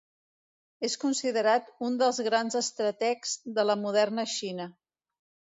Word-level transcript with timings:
És 0.87 0.95
considerat 1.03 1.69
un 1.89 1.99
dels 2.03 2.21
grans 2.29 2.59
estrategs 2.63 3.37
de 3.59 3.69
la 3.71 3.79
moderna 3.83 4.29
Xina. 4.37 4.71